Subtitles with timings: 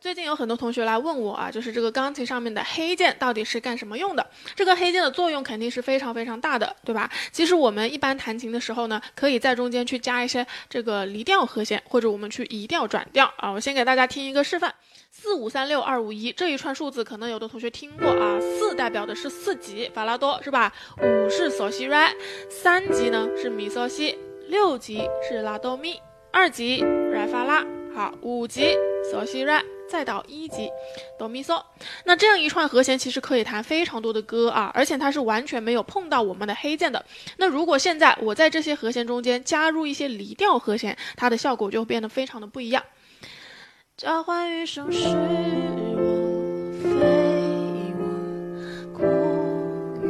[0.00, 4.26] 最近有很多同学来问我啊，就是这个钢琴上面的黑键到底是干什么用的？
[4.54, 7.10] 这个黑键的作用肯定是非常非常大的，对吧？
[7.32, 13.50] 其实我们一般弹琴的时候呢，可以在中间去加一些这个离调和弦，或者我们去移调转调啊。
[13.50, 14.74] 我先给大家听一个示范：
[15.10, 18.38] 四五三六二五一这一串数字，可能有的同学听过啊。
[18.40, 20.72] 四代表的是四级法拉多，是吧？
[20.98, 21.98] 五是索西瑞，
[22.50, 24.18] 三级呢是米嗦西，
[24.48, 26.00] 六级是拉哆咪，
[26.32, 26.82] 二级
[27.12, 28.76] 来发拉，好，五级
[29.10, 29.54] 索西瑞。
[29.96, 30.70] 再到一级，
[31.18, 31.58] 哆咪嗦，
[32.04, 37.02] 那这样一串和弦其实可以弹非常多的歌啊，而且它是完全没有碰到我们的黑键的。
[37.38, 42.84] 那如果现在我在这些和弦中间加入一些离调和弦，它的效果就会变得非常的不一样。
[43.96, 45.14] 交换余生是我
[46.82, 46.90] 非
[47.96, 48.04] 我
[48.92, 49.02] 苦
[50.04, 50.06] 与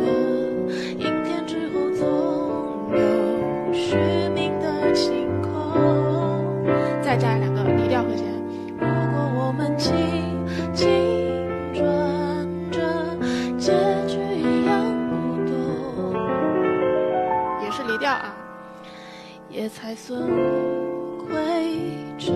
[0.00, 3.94] 乐，阴天之后总有虚
[4.30, 5.52] 名的晴空。
[7.02, 8.35] 再加两个离调和弦。
[17.98, 18.34] 调啊，
[19.48, 21.34] 也才算无愧
[22.18, 22.32] 这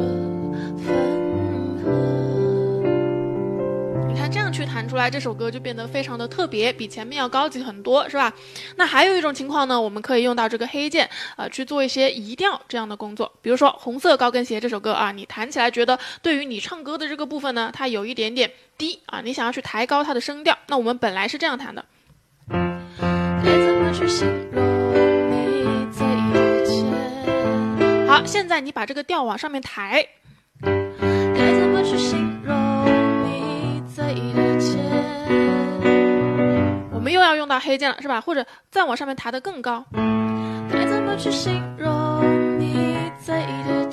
[4.91, 8.33] 出来，这首歌就变得非常的特别，比前面要高级很多，是吧？
[8.75, 13.33] 那还有一种情况呢，我们可以用到这个黑键啊，去做一些移调这样的工作。
[13.41, 21.85] 比如说《红色高跟鞋》这首歌啊，你弹起来觉得对于你唱歌的这个部分呢，它有一点点低啊，你想要去抬高它的声调，那我们本来是这样弹的。
[22.49, 22.59] 该
[23.65, 24.69] 怎么去形容？
[28.09, 30.05] 好，现在你把这个调往上面抬。
[37.11, 38.20] 又要用到黑键了，是吧？
[38.20, 39.84] 或者再往上面抬得更高。
[40.72, 43.91] 该怎么去形容你在意的？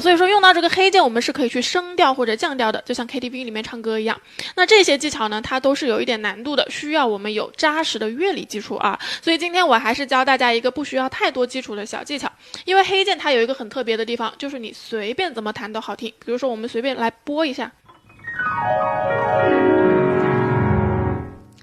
[0.00, 4.20] 所以说用到这个黑键，我们是可以去升调或者降调的，就像 KTV 里面唱歌一样。
[4.56, 8.98] 那这些技巧呢，它都是有一点难度的，需要我们有扎实的乐理基础啊。
[9.20, 12.28] 所以今天我还是教大家一个不需要太多基础的小技巧。
[12.64, 16.12] 因为黑键它有一个很特别的地方，就是你随便怎么弹都好听。
[16.24, 17.70] 比如说我们随便来拨一下，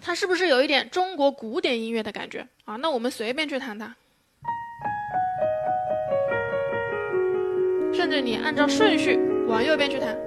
[0.10, 2.76] 它是不是有一点中国古典音乐的感觉啊？
[2.78, 3.96] 那我们随便去弹它。
[7.94, 10.18] 甚至你按照顺序往右边去弹，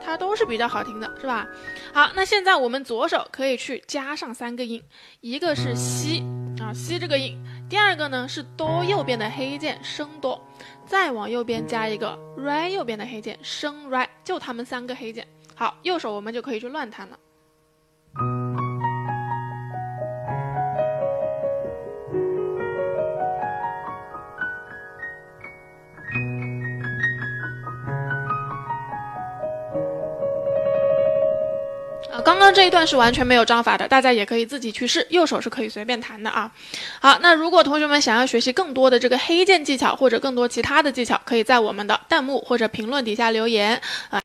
[0.00, 1.48] 它都是比较好听的，是吧？
[1.92, 4.80] 好，那现在我们左手可以去加上三个音，
[5.20, 6.22] 一个是西
[6.60, 7.36] 啊西这个音，
[7.68, 10.40] 第二个呢是哆右边的黑键升哆，
[10.86, 15.26] 再往右边加一个 re 右边的黑键升 re，就它们三个黑键。
[15.56, 17.18] 好，右手我们就可以去乱弹了。
[32.34, 36.50] 刚刚这一段是完全没有章法的，大家也可以自己去试，右手是可以随便弹的啊。
[36.98, 43.80] 好，那如果同学们想要学习更多的这个黑键技巧，或者更多其他的技巧，可以在我们的弹幕或者评论底下留言
[44.10, 44.20] 啊。